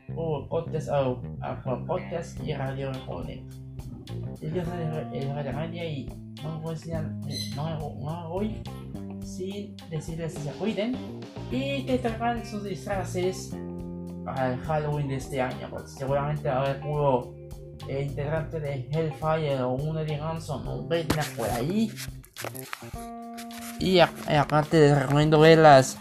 Google 0.08 0.48
Podcast 0.50 0.90
Apple 0.90 1.86
Podcast 1.86 2.44
y 2.44 2.56
Radio 2.56 2.92
Republic. 2.92 3.44
Yo 4.42 4.66
soy 4.66 4.82
el 5.14 5.54
Raya 5.54 5.86
y 5.86 6.08
no 6.42 6.60
voy, 6.62 6.76
a, 6.92 7.04
no, 7.56 7.78
no 7.78 8.30
voy 8.30 8.64
sin 9.40 9.78
decirles 9.90 10.34
que 10.34 10.42
se 10.42 10.52
cuiden 10.52 10.98
y 11.50 11.86
que 11.86 11.98
traigan 12.00 12.46
sus 12.46 12.62
disfraces 12.66 13.56
para 14.26 14.58
Halloween 14.58 15.08
de 15.08 15.16
este 15.16 15.42
año. 15.42 15.68
Porque 15.70 15.88
seguramente 15.88 16.50
va 16.50 16.56
a 16.56 16.62
haber 16.64 16.82
puro 16.82 17.34
eh, 17.88 18.04
integrante 18.04 18.60
de 18.60 18.90
Hellfire 18.92 19.62
o 19.62 19.72
un 19.72 19.98
Eddie 19.98 20.20
Hanson 20.20 20.68
o 20.68 20.82
un 20.82 20.90
Bednar 20.90 21.26
por 21.38 21.50
ahí. 21.52 21.90
Y 23.80 24.00
aparte 24.00 24.78
les 24.78 25.00
recomiendo 25.00 25.40
ver 25.40 25.60
las, 25.60 25.98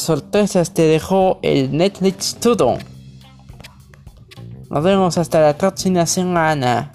sorpresas 0.00 0.70
que 0.70 0.82
dejó 0.82 1.40
el 1.42 1.76
Netflix 1.76 2.36
todo. 2.36 2.78
Nos 4.70 4.82
vemos 4.82 5.18
hasta 5.18 5.40
la 5.40 5.58
próxima 5.58 6.06
semana. 6.06 6.93